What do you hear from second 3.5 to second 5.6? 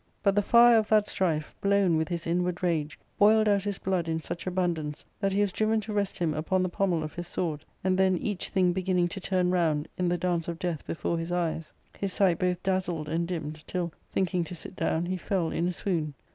his blood in such abundance that he was